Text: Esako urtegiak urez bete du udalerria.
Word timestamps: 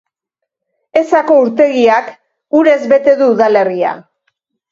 Esako 1.01 1.35
urtegiak 1.41 2.09
urez 2.61 2.79
bete 2.93 3.15
du 3.21 3.31
udalerria. 3.35 3.95